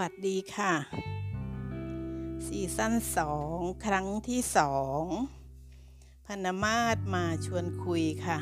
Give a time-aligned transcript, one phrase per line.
[0.00, 0.72] สวัสดีค่ะ
[2.46, 5.02] ซีซั่นสองครั้งที่สอง
[6.26, 8.38] พนมาศมาชวนคุยค่ะ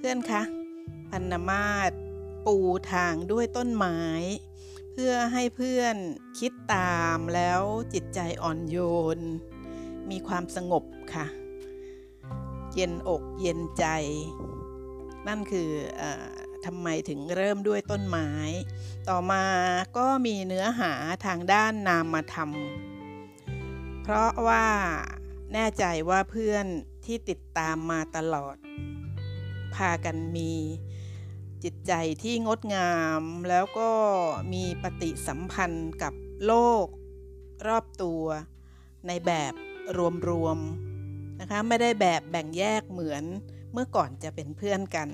[0.01, 0.43] เพื่อนคะ
[1.09, 1.91] พันนามาศ
[2.45, 2.57] ปู
[2.91, 3.99] ทางด้วยต้นไม้
[4.93, 5.95] เพื่อให้เพื่อน
[6.39, 7.61] คิดตามแล้ว
[7.93, 8.77] จิตใจอ่อนโย
[9.17, 9.19] น
[10.09, 10.83] มีความสงบ
[11.13, 11.25] ค่ะ
[12.73, 13.85] เย็นอกเย็นใจ
[15.27, 15.69] นั่นคือ
[16.01, 16.03] อ
[16.65, 18.29] ทำไมถึงเริ่มด้วยต้นไม้
[19.09, 19.45] ต่อมา
[19.97, 20.93] ก็มีเนื้อหา
[21.25, 22.49] ทางด้านนามธรรม
[24.03, 24.65] เพราะว่า
[25.53, 26.65] แน่ใจว่าเพื่อน
[27.05, 28.55] ที่ติดตามมาตลอด
[29.79, 30.51] พากันมี
[31.63, 33.91] จิตใจที่งดงาม แล้วก็
[34.53, 36.13] มีปฏิสัมพันธ์กับ
[36.45, 36.85] โลก
[37.67, 38.23] รอบตัว
[39.07, 39.53] ในแบบ
[40.29, 43.23] รวมๆนะคะไม่ได้แบบแบ่งแยกเหมือน
[43.71, 45.09] เมื่อก่อนจะเป็นเพื่อนกัน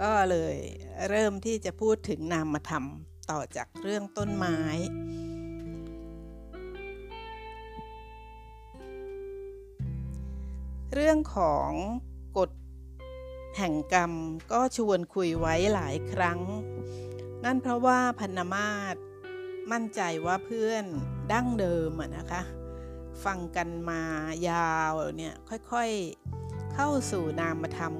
[0.00, 0.56] ก็เลย
[1.08, 2.84] เริ่มที่จะพูดถึงนามธรรม
[3.30, 4.58] ต่อจากเรื่องต้นไม้
[10.94, 11.70] เรื่องของ
[12.38, 12.50] กฎ
[13.56, 14.12] แห่งกรรม
[14.52, 16.40] ก็ชวนคุยไว้หลายครั้ง
[17.44, 18.96] นั่นเพราะว่าพันมาศ
[19.72, 20.84] มั่นใจว่าเพื่อน
[21.32, 22.42] ดั้งเดิมนะคะ
[23.24, 24.02] ฟังกันมา
[24.48, 25.34] ยาวเนี่ย
[25.72, 27.94] ค่อยๆเข้าสู่นามธรรม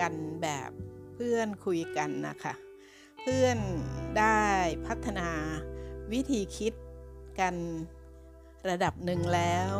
[0.00, 0.70] กันแบบ
[1.14, 2.54] เพื่อนคุยกันนะคะ
[3.22, 3.58] เพื่อน
[4.18, 4.40] ได้
[4.86, 5.30] พัฒนา
[6.12, 6.72] วิธีคิด
[7.40, 7.54] กัน
[8.68, 9.74] ระดับหนึ่งแล้ว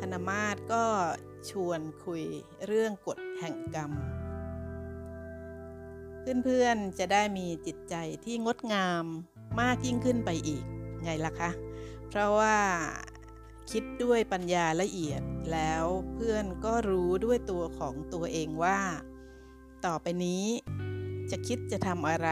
[0.00, 0.84] พนมาศก็
[1.50, 2.24] ชวนคุย
[2.66, 3.92] เรื่องกฎแห่งกรรม
[6.44, 7.94] เพื่อนๆจะได้มีจิตใจ
[8.24, 9.04] ที่งดงาม
[9.60, 10.64] มากยิ่งขึ้นไปอีก
[11.02, 11.50] ไงล่ะคะ
[12.08, 12.56] เพราะว่า
[13.70, 15.22] คิดด้วยปัญญาละเอียด
[15.52, 18.80] แล้วเพื่อนก็รู้ด้วยตัวของตัวเองว่า
[19.84, 20.44] ต่อไปนี้
[21.30, 22.30] จะคิดจะทำอะไร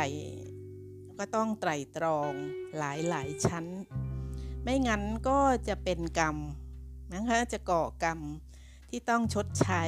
[1.19, 2.32] ก็ต้องไตร่ตรอง
[2.78, 2.82] ห
[3.15, 3.66] ลายๆชั้น
[4.62, 6.37] ไม่งั้นก็จะเป็นกรรม
[7.15, 8.19] นะคะจะก่อกรรม
[8.91, 9.84] ที่ต้องชดใช้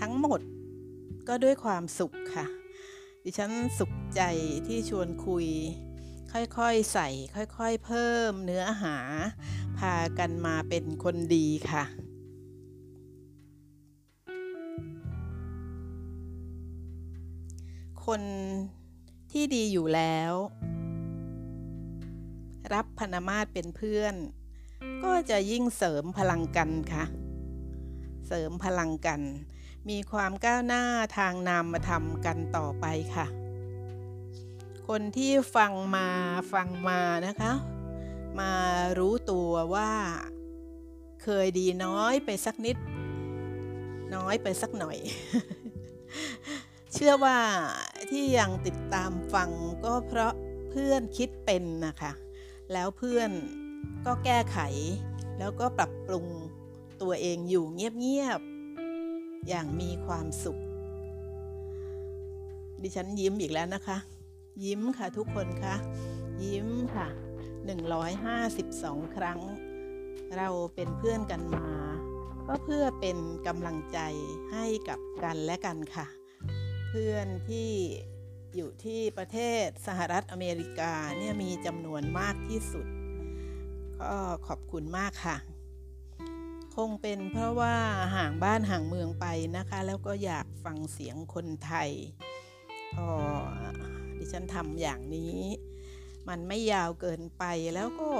[0.00, 0.40] ทั้งหมด
[1.28, 2.46] ก็ด้วยความสุขค่ะ
[3.24, 4.22] ดิฉันสุขใจ
[4.66, 5.46] ที่ชวนคุย
[6.32, 8.96] ค่อยๆใส่ ค่อยๆเพิ่มเนื้อหา
[9.78, 11.84] พากันมาเป็นคนดีค่ะ
[18.06, 18.22] คน
[19.32, 20.32] ที่ดีอยู่แล้ว
[22.74, 24.14] รับพนมาศเป็นเพื่อน
[25.04, 27.04] ก็จะยิ่งเสริมพลังกันค่ะ
[28.26, 29.20] เสริมพลังกัน
[29.88, 30.84] มีความก้าวหน้า
[31.16, 33.26] ทางนามธรรมกันต่อไปค่ะ
[34.88, 36.08] คนที่ฟังมา
[36.52, 37.52] ฟังมานะคะ
[38.40, 38.52] มา
[38.98, 39.90] รู้ตัวว่า
[41.22, 42.76] เคยดีน้อยไปสักนิด
[44.14, 44.98] น้อยไปสักหน่อย
[46.92, 47.38] เชื่อว่า
[48.10, 49.50] ที่ยังติดตามฟัง
[49.84, 50.34] ก็เพราะ
[50.70, 52.12] เพื่อนคิดเป็นนะคะ
[52.72, 53.30] แล้วเพื่อน
[54.06, 54.58] ก็แก้ไข
[55.38, 56.26] แล้วก็ปรับปรุง
[57.02, 60.58] ตัวเองอยู่เงียบๆอย่างมีความสุข
[62.82, 63.98] ดิฉันยิ้มอีกแล้วนะคะ
[64.64, 65.74] ยิ้มค่ะทุกคนคะ
[66.44, 67.08] ยิ้มค่ะ
[68.32, 69.40] 152 ครั้ง
[70.36, 71.68] เราเป็นเพื่อนกันมา
[72.46, 73.98] ก็เพื่อเป็นกำลังใจ
[74.52, 76.06] ให้กับกันและกันค่ะ
[76.90, 77.70] เพื่อนที่
[78.56, 82.86] อยู่ที่ประเทศสหรัฐอเมริกาเนี่ยมีจำนวนมากที่สุด
[84.04, 84.16] ก็
[84.46, 85.36] ขอบคุณมากค่ะ
[86.76, 87.74] คงเป็นเพราะว่า
[88.16, 91.90] ห่างบ้านห่างเมืองไปนะคะ แล้วก็อยากฟังเสียงคนไทย
[92.94, 93.08] พอ
[94.16, 95.36] ดิฉันทำอย่างนี้
[96.28, 98.10] มันไม่ยาวเกินไปแล้วก็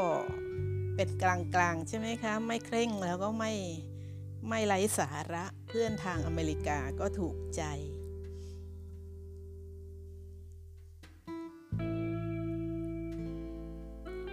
[0.96, 3.52] เป็นกลางๆ ใช่ไหมคะ ไม่เคร่งแล้วก็ไม่
[4.48, 7.62] ไม่ไร้สาระเพื่อนทางอเมริกาก็ถูกใจ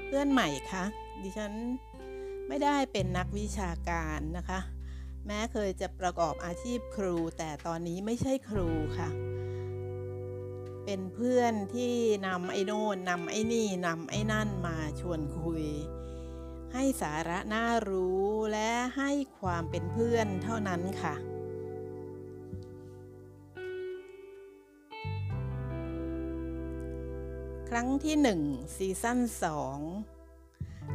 [0.06, 0.86] เพื่อนใหม่คะ
[1.23, 1.53] ดิฉัน
[2.47, 4.59] ไม่ได้เป็นนักวิชาการนะคะ
[5.25, 9.09] แม้เคยจะประกอบอาชีพครู แต่ตอนนี้ไม่ใช่ครูค่ะ
[10.85, 11.94] เป็นเพื่อนที่
[12.27, 15.65] นำไอ้โน่นนำไอ้นี่นำไอ้นั่นมาชวนคุย
[16.73, 21.15] ให้สาระน่ารู้และให้ความเป็นเพื่อนเท่านั้นค่ะ
[27.69, 28.41] ครั้งที่หนึ่ง
[28.75, 29.79] ซีซั่นสอง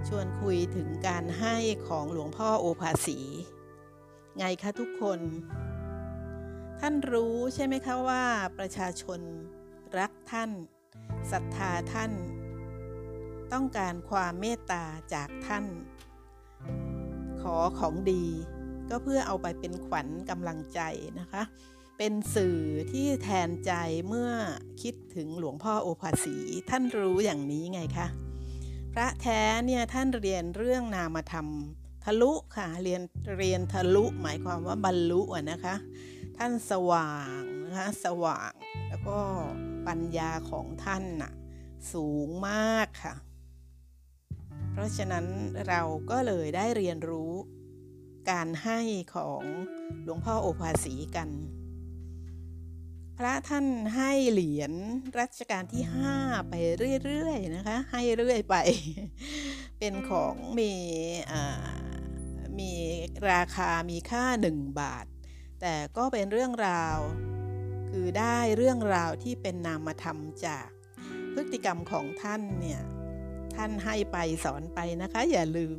[0.09, 1.57] ชวนคุยถึงการให้
[1.87, 3.19] ของหลวงพ่อโอภาสี
[4.37, 5.21] ไงคะทุกคน
[6.81, 8.25] ท่านรู้ใช่ไหมคะว่า
[8.59, 9.21] ประชาชน
[9.99, 10.51] รักท่าน
[11.31, 12.13] ศรัทธาท่าน
[13.53, 14.85] ต้องการความเมตตา
[15.15, 15.65] จากท่าน
[17.41, 18.25] ขอของดี
[18.89, 20.81] ก็เพื่อเอาไปเป็นขวัญกำลังใจ
[21.21, 21.43] นะคะ
[21.99, 22.59] เป็นสื่อ
[22.93, 23.73] ที่แทนใจ
[24.09, 24.33] เมื่อ
[24.83, 26.37] คิดถึงหลวงพ่อโอภาสี
[26.71, 28.07] ท่านรู้อย่างนี้ไงคะ
[28.99, 31.49] พระแท้เนี่ยท่านเรียนเรื่องนามธรรม
[32.05, 33.03] ทะลุค่ะเรียน
[33.39, 35.75] เรียนทะลุหมายความว่าบรรลุอะนะคะ
[36.39, 38.53] ท่านสว่างนะคะสว่าง
[38.89, 39.19] แล้วก็
[39.87, 41.33] ปัญญาของท่านน่ะ
[41.93, 43.15] สูงมากค่ะ
[44.73, 45.27] เพราะฉะนั้น
[45.69, 47.33] เราก็เลยได้เรียนรู้
[48.31, 48.81] การให้
[49.15, 49.43] ของ
[50.05, 51.29] หลวงพ่อโอภาสีกัน
[53.19, 53.67] พระท่าน
[53.97, 54.73] ให้เหรียญ
[55.21, 55.83] รัชกาลที่
[56.17, 56.55] 5 ไป
[57.05, 58.57] เรื่อยๆนะคะ ให้เรื่อยไป
[59.79, 60.73] เป็นของมี
[62.59, 62.73] มี
[63.31, 65.07] ราคามีค่า 1 บาท
[65.61, 66.99] แต่ก็เป็นเรื่องราว
[67.91, 70.67] คือได้เรื่องราวที่เป็นนามธรรมจาก
[71.33, 72.83] พฤติกรรมของท่านเนี่ย
[73.55, 75.79] ท่านให้ไปสอนไปนะคะ อย่าลืม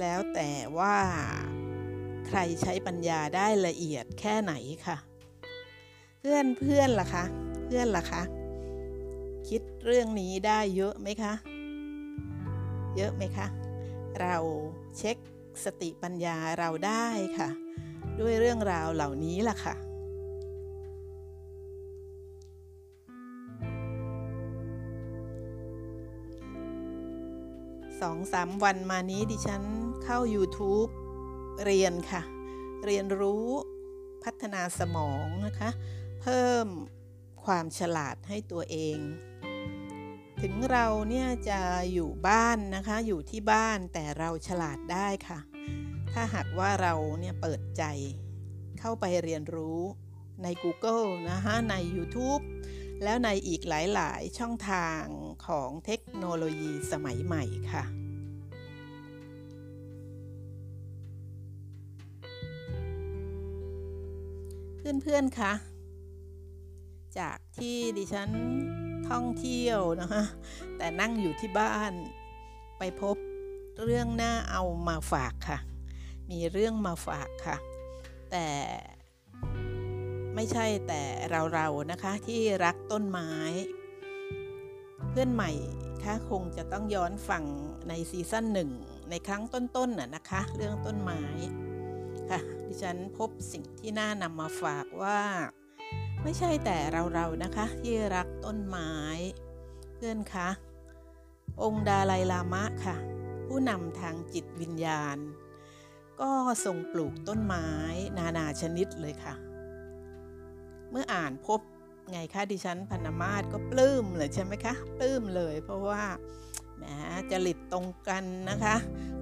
[0.00, 0.96] แล้วแต่ว่า
[2.28, 4.54] ใครใช้ปัญญาได้ละเอียดแค่ไหน
[4.86, 4.98] ค่ะ
[6.30, 7.24] พื่อนเพื่อนล่ะคะ
[7.66, 8.22] เพื่อนล่ะคะ
[9.48, 11.32] คิดเรื่องนี้ได้เยอะไหมคะ
[12.96, 13.46] เยอะไหมคะ
[14.20, 14.36] เรา
[14.98, 15.16] เช็ค
[15.64, 17.06] สติปัญญาเราได้
[17.38, 17.48] ค่ะ
[18.20, 19.74] ด้วยเรื่องราวเหล่านี้ล่ะค่ะ
[28.00, 29.62] สองสามวันมานี้ดิฉัน
[30.04, 30.90] เข้า YouTube
[31.64, 32.22] เรียนค่ะ
[32.84, 33.46] เรียนรู้
[34.24, 35.70] พัฒนาสมองนะคะ
[36.20, 36.66] เพิ่ม
[37.44, 38.98] ความฉลาดให้ตัวเอง
[40.42, 41.60] ถึงเราเนี่ยจะ
[41.92, 45.38] อยู่บ้านนะคะ อยู่ที่บ้านแต่เราฉลาดได้ค่ะ
[46.12, 47.84] ถ้าหากว่าเราเนี่ยเปิดใจ
[48.78, 49.80] เข้าไปเรียนรู้
[50.42, 52.42] ใน Google นะคะใน YouTube
[53.02, 55.02] แล้วในอีกหลาย ๆ ช่องทาง
[55.46, 57.84] ของเทคโนโลยีสมัยใหม่ค่ะ
[65.02, 65.52] เพื่อน ๆ คะ
[67.20, 68.30] จากที่ดิฉัน
[69.10, 70.24] ท่องเที่ยวนะคะ
[70.76, 71.92] แต่นั่งอยู่ที่บ้าน
[72.78, 73.16] ไปพบ
[73.84, 75.58] เรื่องน่าเอามาฝากค่ะ
[76.30, 77.56] มีเรื่องมาฝากค่ะ
[78.30, 78.48] แต่
[80.34, 81.02] ไม่ใช่แต่
[81.52, 83.32] เราๆนะคะที่รักต้นไม้
[85.10, 85.50] เพื่อนใหม่
[86.04, 87.44] คะคงจะต้องย้อนฟัง
[87.88, 88.70] ในซีซั่นหนึ่ง
[89.10, 91.20] ในครั้งต้นๆน่ะนะคะ เรื่องต้นไม้
[92.30, 95.20] ค่ะดิฉันพบสิ่งที่น่านำมาฝากว่า
[96.22, 96.76] ไม่ใช่แต่
[97.14, 98.92] เราๆนะคะ ที่รักต้นไม้
[99.94, 100.48] เพื่อนคะ
[101.62, 102.96] องค์ดาไลลามะค่ะ
[103.46, 105.18] ผู้นำทางจิตวิญญาณ
[106.20, 106.30] ก็
[106.64, 107.68] ทรงปลูกต้นไม้
[108.18, 109.34] นานาชนิดเลยค่ะ
[110.90, 111.60] เมื่ออ่านพบ
[112.10, 116.02] ไงคะดิฉันพันมาศก็ปลื้มเลยใช่ไหมคะปลื้มเลย เพราะว่า
[116.76, 116.84] แหม
[117.30, 118.76] จริตตรงกันนะคะ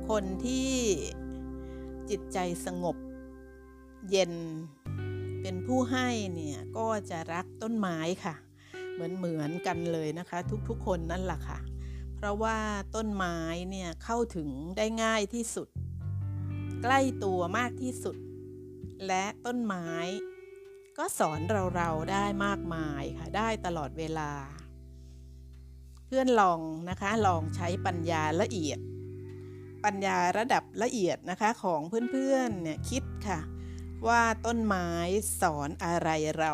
[0.09, 0.71] คนที่
[2.11, 2.97] จิตใจสงบ
[4.11, 4.33] เย็น
[5.49, 8.35] เป็นผู้ให้เนี่ยก็จะรักต้นไม้ค่ะ
[8.93, 10.39] เหมือนเหมือนกันเลยนะคะ
[10.69, 11.59] ทุกๆคนนั่นแหละค่ะ
[12.17, 12.59] เพราะว่า
[12.95, 13.39] ต้นไม้
[13.71, 15.69] เนี่ยเข้าถึงได้ง่ายที่สุด
[16.83, 18.17] ใกล้ตัวมากที่สุด
[19.07, 19.91] และต้นไม้
[20.99, 24.33] ก็สอนเราเราได้มากมายค่ะ ได้ตลอดเวลา
[26.07, 26.61] เพื่อนลอง
[26.91, 28.79] นะคะลองใช้ปัญญาละเอียด
[29.85, 33.41] ปัญญาระดับละเอียดนะคะของเพื่อนๆเนี่ยคิดค่ะ
[34.09, 34.89] ว่าต้นไม้
[35.41, 36.53] สอนอะไรเรา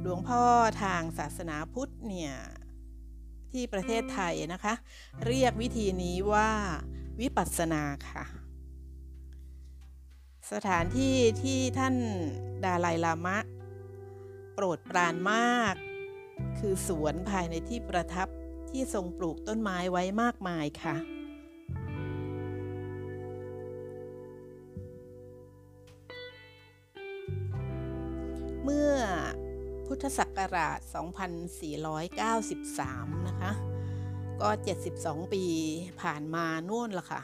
[0.00, 0.44] หลวงพ่อ
[0.82, 2.32] ทางศาสนาพุทธเนี่ย
[3.50, 4.74] ที่ประเทศไทยนะคะ
[5.26, 6.50] เรียกวิธีนี้ว่า
[7.20, 8.24] วิปัสสนาค่ะ
[10.52, 11.96] สถานที่ที่ท่าน
[12.64, 13.38] ดาไลลามะ
[14.54, 15.74] โปรดปรานมาก
[16.58, 18.28] คือสวนภายในที่ประทับ
[18.70, 20.96] ที่ทรงปลูกต้นไม้ไว้มากมายค่ะ
[30.04, 30.78] ธศักราช
[32.02, 33.52] 2493 นะคะ
[34.40, 34.48] ก็
[34.90, 35.44] 72 ปี
[36.00, 37.22] ผ่านมานู่นละค่ะ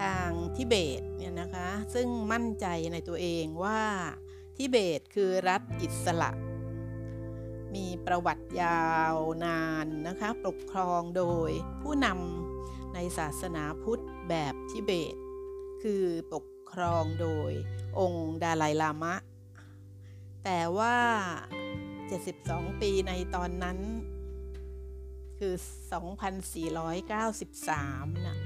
[0.00, 3.82] ทางทิเบตเนี่ยนะคะ ซึ่งมั่นใจในตัวเองว่า
[4.56, 6.30] ทิเบตคือรัฐอิสระ
[7.74, 8.84] มีประวัติยา
[9.14, 11.50] วนานนะคะ ปกครองโดย
[11.82, 15.16] ผู้นำในศาสนาพุทธแบบทิเบต
[15.82, 17.52] คือปกครองโดย
[17.98, 19.14] องค์ดาไลลามะ
[20.48, 20.96] แต่ว่า
[22.08, 23.78] 72 ปีในตอนนั้น
[25.38, 25.54] คือ
[27.14, 28.38] 2493 นะ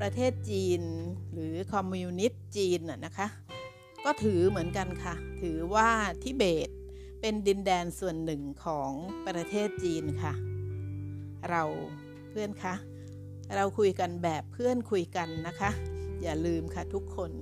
[0.00, 0.82] ประเทศจีน
[1.32, 3.28] หรือคอมมิวนิสต์จีนน่ะนะคะ
[4.04, 5.90] ก็ถือเหมือนกันค่ะ ถือว่า
[6.22, 6.68] ทิเบต
[7.20, 8.90] เป็นดินแดนส่วนหนึ่งของ
[9.26, 10.34] ประเทศจีนค่ะ
[11.50, 11.62] เรา
[12.30, 12.74] เพื่อนคะ
[13.56, 15.70] เราคุยกันแบบเพื่อนคุยกันนะคะ
[16.22, 17.32] อย่าลืมค่ะทุกคน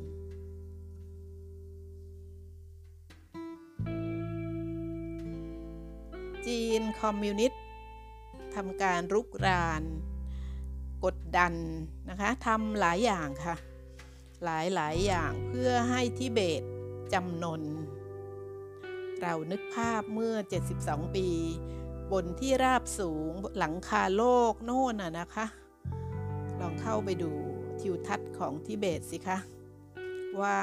[6.50, 7.62] จีนคอมมิวนิสต์
[8.54, 9.82] ทำการรุกราน
[11.04, 11.54] กดดัน
[12.08, 13.56] นะคะทำหลายอย่างค่ะ
[14.44, 16.62] หลายหลายอย่างเพื่อให้ทิเบต
[17.12, 17.62] จำนน
[19.20, 20.34] เรานึกภาพเมื่อ
[20.74, 21.28] 72 ปี
[22.12, 25.46] บนที่ราบสูงหลังคาโลกโน่นน่ะนะคะ
[26.60, 27.30] ลองเข้าไปดู
[27.80, 29.38] ทิวทัศน์ของทิเบตสิคะ
[30.40, 30.58] ว่า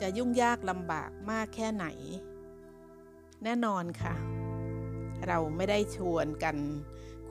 [0.00, 1.86] จะยุ่งยากลำบากมากแค่ไหน
[3.44, 4.14] แน่นอนค่ะ
[5.26, 6.56] เราไม่ได้ชวนกัน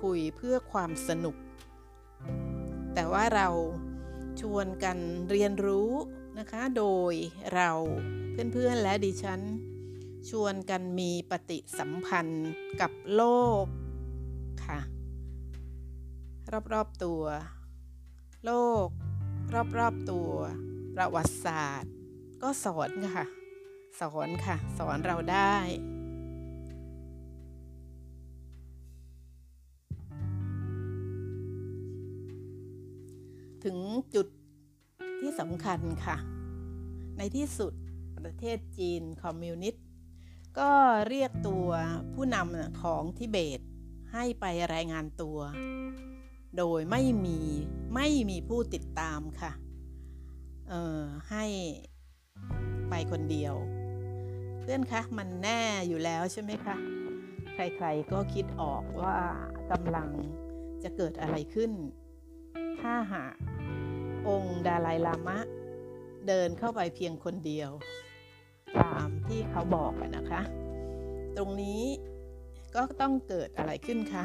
[0.02, 1.36] คุยเพื่อความสนุก
[2.94, 3.48] แต่ว่าเรา
[4.42, 4.98] ชวนกัน
[5.30, 5.92] เรียนรู้
[6.40, 7.14] นะคะ โดย
[7.56, 7.70] เรา
[8.54, 9.42] เพื่อนๆและดิฉัน
[10.29, 12.51] ชวนกันมีปฏิสัมพันธ์
[12.82, 13.24] กับโล
[13.63, 13.65] ก
[14.65, 14.79] ค่ะ
[16.74, 17.24] รอบๆตัว
[18.46, 18.51] โล
[18.86, 18.88] ก
[19.79, 20.32] รอบๆตัว
[20.96, 21.94] ประวัติศาสตร์
[22.41, 23.25] ก็สอนค่ะ
[24.00, 25.55] สอนค่ะ สอนเราได้
[33.63, 33.77] ถึง
[34.15, 34.27] จุด
[35.20, 36.17] ที่สำคัญค่ะ
[37.17, 37.74] ในที่สุด
[38.17, 39.85] ประเทศจีนคอมมิวนิสต์
[40.60, 40.72] ก็
[41.10, 41.70] เรียกตัว
[42.14, 43.60] ผู้นำของทิเบต
[44.14, 45.40] ให้ไปรายงานตัว
[46.58, 47.40] โดยไม่มี
[47.96, 49.52] ไม่มีผู้ติดตามค่ะ
[50.70, 51.46] เอ่อให้
[52.90, 53.56] ไปคนเดียว
[54.62, 56.76] เพื่อนคะมันแน่อยู่แล้วใช่ไหมคะ
[57.54, 59.18] ใครๆก็คิดออกว่า
[59.72, 60.10] กำลัง
[60.84, 61.72] จะเกิดอะไรขึ้น
[62.82, 63.34] ถ้าหาก
[64.28, 65.40] องค์ดาไลลามะ
[66.28, 67.72] เดินเข้าไปเพียงคนเดียว
[68.80, 70.42] ตามที่เขาบอกนะคะ
[71.38, 71.82] ตรงนี้
[72.76, 74.24] ก็ต้องเกิดอะไรขึ้นคะ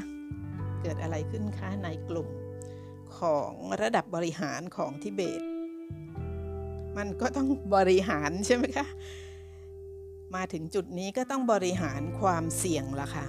[0.83, 2.29] เกิดอะไรขึ้นคะในกลุ่ม
[3.19, 5.43] ของระดับบริหารของทิเบต
[6.97, 8.87] มันก็ต้องบริหารใช่ไหมคะ
[10.35, 13.27] มาถึงจุดนี้ก็ต้องบริหารความเสี่ยงละค่ะ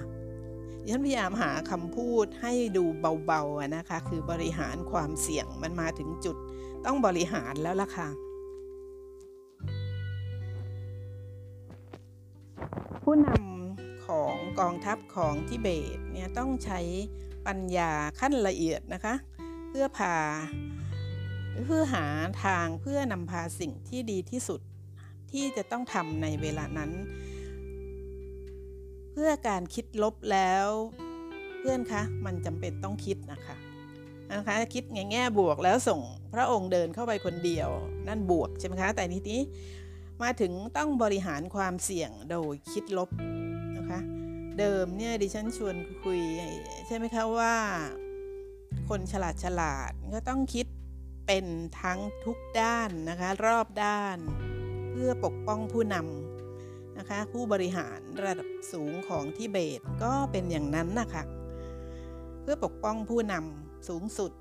[0.90, 2.84] ฉันพยายามหาคำพูดให้ดู
[3.26, 6.36] เบาๆนะคะ คือบริหารความเสี่ยงมันมาถึงจุด
[6.86, 8.08] ต้องบริหารแล้วล่ะค่ะ
[13.02, 16.80] ผู้นำของกองทัพของทิเบตเนี่ยต้องใช้
[17.46, 19.14] ปัญญาขั้นละเอียดนะคะ
[19.68, 20.16] เพื่อพา
[21.66, 22.06] เพื่อหา
[22.44, 24.60] ทางเพื่อนำพาสิ่งที่ดีที่สุด
[25.32, 26.90] ที่จะต้องทำในเวลานั้น
[29.12, 30.66] เพื่อการคิดลบแล้ว
[31.58, 33.56] เพื่อนคะมันจำเป็นต้องคิดนะคะ
[34.32, 36.00] นะคะคิดในแง่บวกแล้วส่ง
[36.34, 37.68] พระองค์เดินเข้าไปคนเดียว
[38.08, 39.40] นั่นบวกใช่ไหมคะแต่ทีนี้
[40.22, 43.10] มาถึงต้องบริหารความเสี่ยงโดยคิดลบ
[43.76, 44.00] นะคะ
[44.58, 46.20] เดิมเนี่ยดิฉันชวนคุย
[46.86, 47.54] ใช่ไหมคะว่า
[48.88, 50.66] คนฉลาดฉลาดก็ต้องคิด
[51.26, 51.46] เป็น
[51.80, 54.18] ทั้งทุกด้านนะคะ รอบด้าน
[54.90, 61.22] เพื่อปกป้องผู้นำนะคะ ผู้บริหารระดับสูงของทิเบตก็เป็นอย่างนั้นนะคะ
[62.40, 64.32] เพื่อปกป้องผู้นำสูงสุด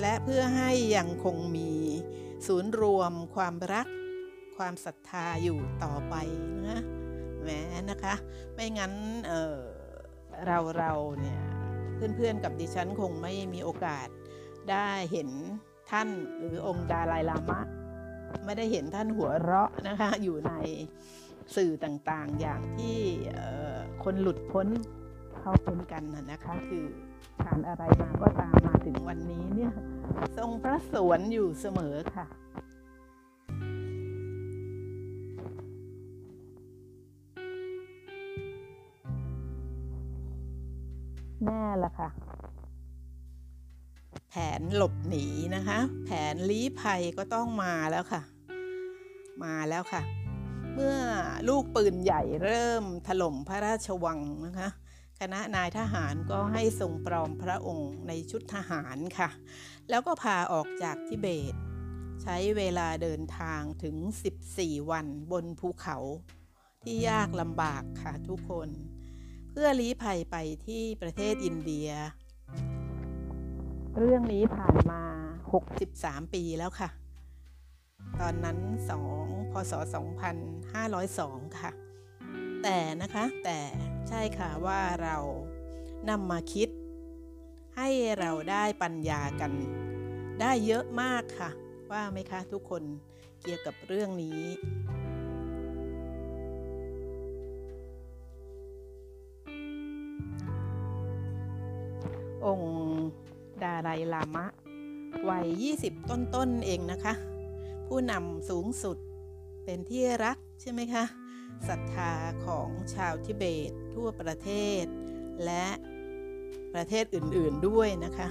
[0.00, 1.70] และเพื่อให้ยังคงมี
[2.46, 3.86] ศูนย์รวมความรัก
[4.58, 6.14] ความศรัทธาอยู่ต่อไป
[6.68, 6.78] นะ
[7.42, 7.50] แหม
[7.90, 8.14] นะคะ
[8.54, 8.92] ไม่งั้น
[9.28, 11.40] เเราเราเนี่ย
[12.16, 14.08] เพื่อนๆกับดิฉันคงไม่มีโอกาส
[14.70, 15.28] ได้เห็น
[15.90, 17.60] ท่านหรือองค์ดาลายลามะ
[18.44, 20.52] ไม่ได้เห็นท่านหัวเราะนะคะอยู่ใน
[21.56, 22.98] สื่อต่างๆ อย่างที่
[24.04, 24.66] คนหลุดพ้น
[25.40, 26.84] เขาเป็นกันนะคะคือ
[27.42, 29.72] ผ่านอะไรมาก็ตามมาถึงวันนี้เนี่ย
[30.38, 32.26] ทรงพระสวนอยู่เสมอค่ะ
[41.44, 42.08] แน่ละค่ะ
[44.28, 48.22] แผนหลบหนีนะคะ แผนลี้ภัยก็ต้องมาแล้วค่ะ
[49.44, 50.02] มาแล้วค่ะ
[50.74, 50.98] เมื่อ
[51.48, 54.68] ลูกปืนใหญ่เริ่มถล่มพระราชวังนะคะ
[55.20, 59.28] คณะนายทหารก็ให้ทรงปลอมพระองค์ในชุดทหารค่ะ
[59.88, 61.54] แล้วก็พาออกจากทิเบต
[62.22, 63.96] ใช้เวลาเดินทางถึง
[64.42, 65.98] 14 วันบนภูเขา
[66.82, 68.68] ที่ยากลำบากค่ะทุกคน
[69.60, 70.36] พื่อลี้ภัยไป
[70.66, 71.88] ที่ประเทศอินเดีย
[73.98, 75.02] เรื่องนี้ผ่านมา
[75.62, 76.88] 63 ปีแล้วค่ะ
[78.20, 78.58] ตอนนั้น
[79.08, 79.72] 2 พศ
[80.64, 81.70] 2502 ค่ะ
[82.62, 83.58] แต่นะคะแต่
[84.08, 85.16] ใช่ค่ะว่าเรา
[86.08, 86.68] นำมาคิด
[87.76, 87.88] ให้
[88.18, 89.52] เราได้ปัญญากัน
[90.40, 91.50] ได้เยอะมากค่ะ
[91.92, 92.82] ว่าไหมคะทุกคน
[93.42, 94.40] เกี่ยวกับเรื่องนี้
[102.48, 102.72] องค์
[103.62, 104.46] ดาไรลามะ
[105.28, 105.46] วัย
[105.80, 107.14] 20 ต้นๆเองนะคะ
[107.86, 108.96] ผู้นำสูงสุด
[109.64, 111.04] เป็นที่รักใช่ไหมคะ
[111.68, 112.12] ศรัทธา
[112.46, 114.50] ของชาวทิเบตทั่วประเท
[114.82, 114.84] ศ
[115.44, 115.66] และ
[116.74, 118.28] ประเทศอื่นๆด้วยนะคะ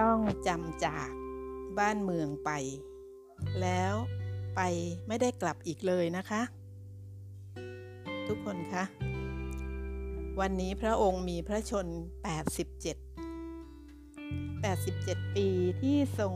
[0.00, 1.08] ต้องจำจาก
[1.78, 2.50] บ้านเมืองไป
[3.60, 3.94] แล้ว
[4.56, 4.60] ไป
[5.08, 6.42] ไม่ได้กลับอีกเลยนะคะ
[8.26, 8.84] ทุกคนคะ
[10.38, 11.86] วันนี้พระองค์มีพระชน
[12.26, 12.70] 87
[14.60, 15.48] 87 ปี
[15.82, 16.34] ที่ทรง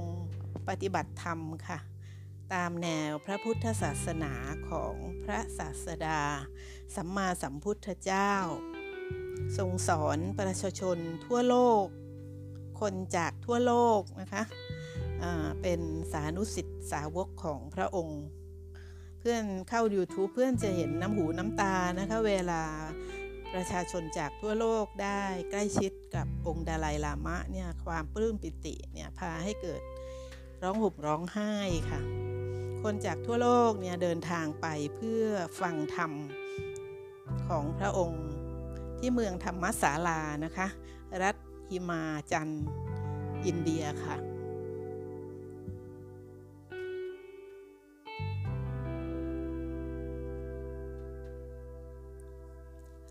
[0.68, 1.78] ปฏิบัติธรรมค่ะ
[2.54, 4.32] ตามแนวพระพุทธศาสนา
[4.70, 6.20] ของพระศาสดา
[6.94, 8.32] สัมมาสัมพุทธเจ้า
[9.56, 11.86] ทรงสอนประชาชนทั่วโลก
[12.80, 14.42] คนจากทั่วโลกนะคะ
[15.62, 15.80] เป็น
[16.12, 18.22] สานุสิทธิสาวกของพระองค์
[19.18, 22.62] เพื่อนเข้า YouTube เพื่อนจะเห็นน้ำหูน้ำตานะคะเวลา
[23.54, 29.82] ประชาชนจากทั่วโลกได้ใกล้ชิดกับองค์ดาลายลามะเนี่ยความปลื้มปิติเนี่ยพาให้เกิด
[30.62, 31.54] ร้องห่มร้องไห้
[31.90, 32.00] ค่ะ
[32.82, 35.24] คนจากทั่วโลกเนี่ยเดินทางไปเพื่อ
[35.60, 36.12] ฟังธรรม
[37.48, 38.24] ของพระองค์
[38.98, 40.66] ที่เมืองธรรมศาลานะคะ
[41.22, 41.36] รัฐ
[41.70, 42.48] ฮิมาจัน
[43.46, 44.33] อินเดียค่ะ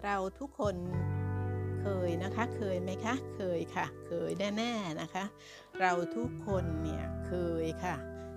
[0.03, 0.75] เราทุกคน
[1.81, 5.25] เคยนะคะ เคยไหมคะ เคยค่ะ เคยแน่ๆนะคะ
[5.79, 7.33] เราทุกคนเนี่ยเค
[7.65, 7.95] ยค่ะ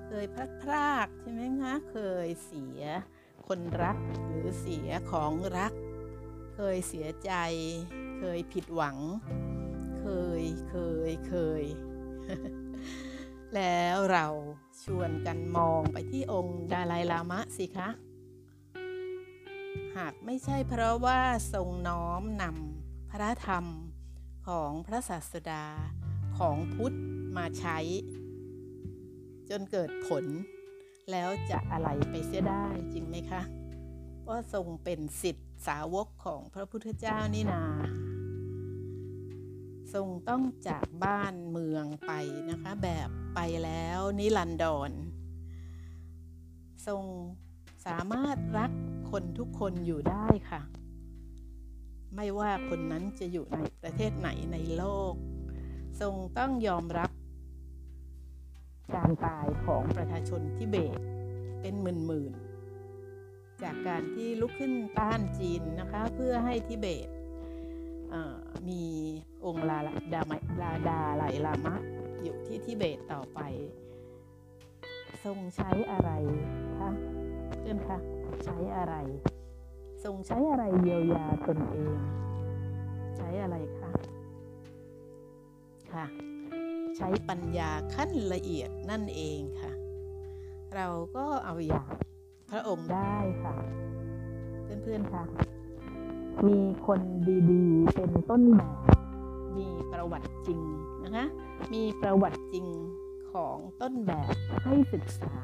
[0.09, 2.83] เคยพลาดพลาดใช่ไหมคะ เคยเสีย
[3.47, 5.73] คนรักหรือเสียของรัก
[6.55, 7.33] เคยเสียใจ
[8.19, 8.99] เคยผิดหวัง
[10.01, 10.07] เค
[10.43, 10.77] ย เค
[11.11, 11.65] ย เคย
[13.57, 14.27] แล้วเรา
[14.83, 17.89] ชวนกันมองไปที่องค์ดาลายลามะสิคะ
[19.97, 21.21] หากไม่ใช่เพราะว่า
[21.53, 23.65] ทรงน้อมนำพระธรรม
[24.49, 25.65] ของพระศาสดา
[26.39, 26.97] ของพุทธ
[27.37, 27.79] มาใช้
[29.49, 30.25] จนเกิดผล
[31.11, 33.43] แล้วจะอะไรไปเสียได้จริงไหมคะ
[34.29, 37.63] ว่าทรงเป็นสิทธิสาวกของพระพุทธเจ้านี่นา
[39.95, 42.13] ทรงต้องจากบ้านเมืองไป
[42.51, 44.91] นะคะ แบบไปแล้วนิรันดร
[46.87, 47.03] ทรง
[47.87, 48.73] สามารถรัก
[49.19, 50.61] คนทุกคนอยู่ได้ค่ะ
[52.17, 55.15] ไม่ว่าคนนั้นจะอยู่ในประเทศไหนในโลก
[56.01, 57.11] ทรงต้องยอมรับ
[58.95, 60.99] การตายของประชาชนทิเบต
[61.61, 67.09] เป็นหมื่นๆ จากการที่ลุกขึ้นต้านจีนนะคะ เพื่อให้ทิเบต
[68.69, 68.83] มี
[69.45, 69.79] องค์ลา
[70.15, 70.23] ดา
[70.63, 71.75] ลาดาไหลลามะ
[72.23, 73.41] อยู่ที่ทิเบตต่อไป
[75.25, 76.11] ทรงใช้อะไร
[76.79, 76.91] คะ
[77.61, 78.95] เพื่อนคะ ใช้อะไร
[80.05, 81.97] ทรงใช้อะไรเยียวยาตนเอง
[83.17, 83.91] ใช้อะไรคะ
[85.93, 86.07] ค่ะ
[86.97, 89.73] ใช้ปัญญาขั้นละเอียดนั่นเองค่ะ
[90.75, 90.87] เรา
[91.17, 91.89] ก็เอาอย่าง
[92.51, 93.55] พระองค์ได้ค่ะ
[94.83, 95.25] เพื่อนๆค่ะ
[96.49, 97.01] มีคน
[97.51, 98.73] ดีๆ เป็นต้นแบบ
[99.57, 100.61] มีประวัติจริง
[101.05, 101.27] นะคะ
[101.75, 102.67] มีประวัติจริง
[103.33, 104.33] ของต้นแบบ
[104.65, 105.35] ให้ศึกษา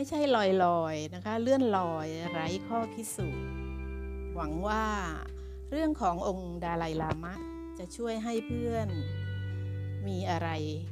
[0.00, 0.38] ไม่ใช่ล
[0.82, 3.48] อยๆนะคะ เลื่อนลอยไร้ข้อพิสูจน์
[4.34, 4.84] หวังว่า
[5.70, 7.34] เรื่องขององค์ดาไลลามะ
[7.78, 8.88] จะช่วยให้เพื่อน
[10.06, 10.48] มีอะไร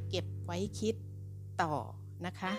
[0.09, 0.95] เก็บไว้คิด
[1.61, 1.75] ต่อ
[2.25, 2.51] นะคะ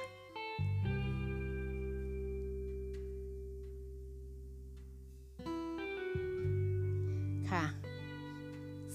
[7.51, 7.65] ค่ะ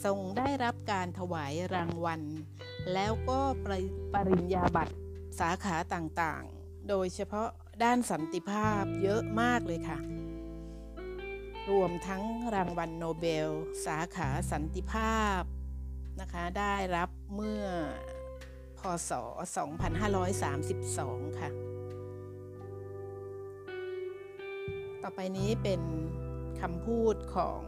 [0.03, 2.21] ทรงได้รับการถวายรางวัล
[2.93, 3.73] แล้วก็ปร
[4.13, 4.93] ปริญญาบัตร
[5.39, 6.45] สาขาต่าง
[6.89, 7.49] โดยเฉพาะ
[7.83, 9.99] ด้านสันติภาพเยอะมากเลยค่ะ
[11.71, 12.23] รวมทั้ง
[12.55, 13.49] รางวัลโนเบล
[13.85, 15.41] สาขาสันติภาพ
[16.19, 17.65] นะคะ ได้รับเมื่อ
[18.79, 19.11] พศ
[20.43, 21.49] 2532 ค่ะ
[25.03, 25.81] ต่อไปนี้เป็น
[26.61, 27.61] คำพูดของ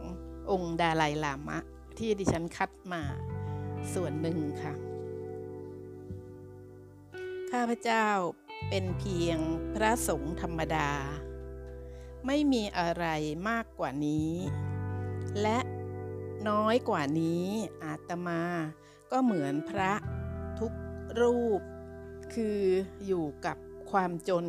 [0.50, 1.58] องค์ดาไลลามะ
[1.98, 3.02] ที่ดิฉันคัดมา
[3.94, 4.74] ส่วนหนึ่งค่ะ
[7.50, 8.06] ข้าพเจ้า
[8.68, 9.38] เป็นเพียง
[9.74, 10.90] พระสงฆ์ธรรมดา
[12.26, 13.06] ไม่มีอะไร
[13.48, 14.32] มากกว่านี้
[15.42, 15.58] และ
[16.48, 17.44] น้อยกว่านี้
[17.84, 18.42] อาตมา
[19.10, 19.92] ก็เหมือนพระ
[20.58, 20.72] ทุก
[21.20, 21.60] รูป
[22.34, 22.60] คือ
[23.06, 23.56] อยู่กับ
[23.90, 24.46] ความจน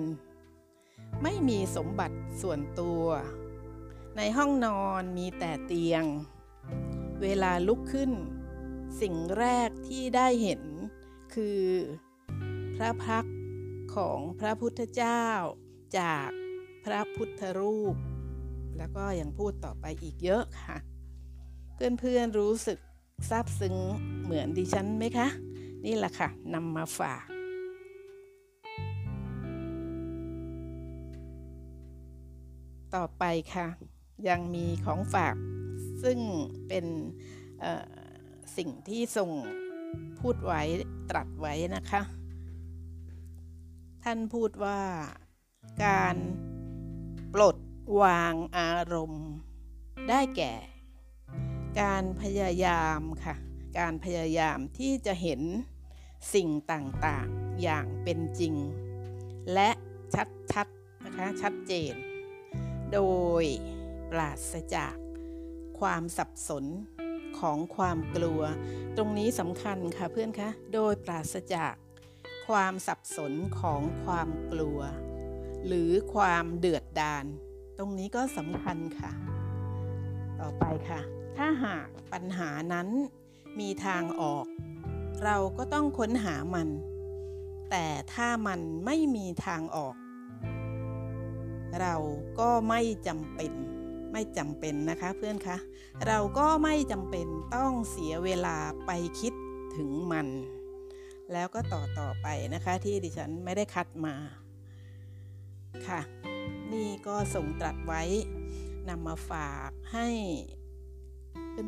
[1.23, 3.03] ไม่มีสมบัติส่วนตัว
[4.17, 6.03] ในห้องนอนมีแต่เตียง
[7.21, 8.11] เวลาลุกขึ้น
[9.01, 10.61] สิ่งแรกที่ได้เห็น
[11.33, 11.63] คือ
[12.75, 13.25] พระพัก
[13.97, 15.23] ของพระพุทธเจ้า
[15.99, 16.29] จาก
[16.85, 17.95] พระพุทธรูป
[18.77, 20.77] แล้วก็ยังพูดต่อไปอีกเยอะค่ะ
[21.99, 22.79] เพื่อนๆรู้สึก
[23.29, 23.75] ซาบซึ้ง
[24.23, 25.27] เหมือนดิฉันไหมคะ
[25.85, 27.25] นี่แหละค่ะนำมาฝาก
[32.95, 33.67] ต่อไปค่ะ
[34.29, 35.35] ยังมีของฝาก
[36.03, 36.17] ซึ่ง
[36.67, 36.85] เป็น
[38.57, 39.29] สิ่งที่ทรง
[40.19, 40.61] พูดไว้
[41.09, 42.01] ตรัสไว้นะคะ
[44.09, 44.81] ท่านพูดว่า
[45.85, 46.15] การ
[47.33, 47.57] ปลด
[48.01, 49.27] วางอารมณ์
[50.09, 50.53] ได้แก่
[51.81, 53.35] การพยายามค่ะ
[53.79, 55.41] การพยายามที่จะเห็น
[56.33, 58.55] สิ่งต่างๆอย่างเป็นจริง
[59.53, 59.69] และ
[60.51, 61.93] ชัดๆนะคะชัดเจน
[62.93, 63.01] โด
[63.41, 63.43] ย
[64.11, 64.95] ปราศจาก
[65.79, 66.65] ความสับสน
[67.39, 68.41] ของความกลัว
[68.97, 71.75] ตรงนี้สำคัญค่ะเพื่อนคะ โดยปราศจาก
[72.47, 74.79] ความสับสนของความกลัว
[75.67, 77.25] หรือความเดือดดาล
[77.77, 79.11] ตรงนี้ก็สำคัญค่ะ
[80.39, 81.01] ต่อไปค่ะ
[81.37, 82.87] ถ้าหากปัญหานั้น
[83.59, 84.45] มีทางออก
[85.23, 86.69] เราก็ต้องค้นหามัน
[87.69, 89.95] แต่ถ้ามันไม่มีทางออก
[91.81, 91.95] เรา
[92.39, 93.51] ก็ไม่จำเป็น
[94.11, 95.57] ไม่จำเป็นนะคะเพื่อนคะ
[96.07, 99.33] เราก็ไม่จำเป็นต้องเสียเวลาไปคิด
[99.75, 100.27] ถึงมัน
[101.33, 104.15] แล้วก็ต่อต่อไปนะคะที่ดิฉันไม่ได้คัดมา
[105.87, 106.01] ค่ะ
[106.73, 108.03] นี่ก็ส่งตรัสไว้
[108.89, 110.09] นำมาฝากให้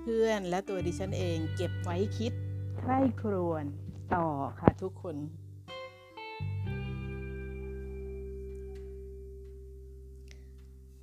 [0.03, 2.33] เพื่อนๆ และตัวดิฉันเองเก็บไว้คิด
[2.77, 3.65] ใคร่ครวญ
[4.15, 4.27] ต่อ
[4.59, 5.15] ค่ะทุกคน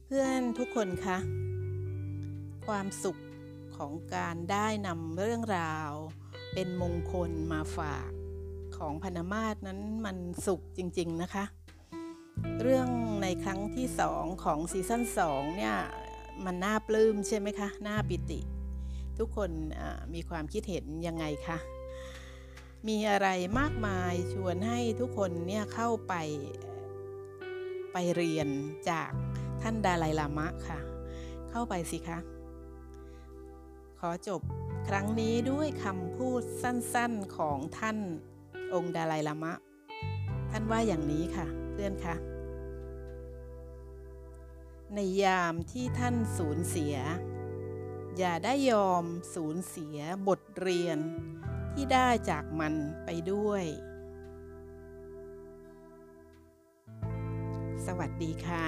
[0.04, 1.18] เพื่อนทุกคนคะ
[2.66, 3.16] ความสุข
[3.76, 5.92] ของการได้นำเรื่องราว
[6.54, 8.15] เป็นมงคลมาฝาก
[8.78, 11.44] ของพนมาศนั้นมันสุขจริงๆนะคะ
[12.62, 12.88] เรื่อง
[13.22, 15.76] ในครั้งที่สองของซีซั่นสองเนี่ย
[16.44, 18.40] มันน่าปลื้มใช่ไหมคะน่าปิติ
[19.18, 19.50] ทุกคน
[20.14, 21.58] มีความคิดเห็นยังไงคะ
[22.88, 26.14] มีอะไรมากมายชวนให้ทุกคนเนี่ยเข้าไป
[27.92, 28.48] ไปเรียน
[28.90, 29.10] จาก
[29.62, 30.78] ท่านดาไลลามะค่ะ
[31.50, 32.18] เข้าไปสิคะ
[34.00, 34.40] ขอจบ
[34.88, 37.98] ครั้งนี้ด้วยคำพูดสั้นๆของท่าน
[38.74, 39.52] องค์ดาไลลามะ
[40.50, 42.14] ท่านว่าอย่างนี้ค่ะเพื่อนคะ
[44.94, 46.96] ในยามที่ท่านสูญเสีย
[48.18, 49.98] อย่าได้ยอมสูญเสีย
[50.28, 50.98] บทเรียน
[51.72, 52.74] ที่ได้จากมัน
[53.04, 53.64] ไปด้วย
[57.86, 58.64] สวัสดีค่ะ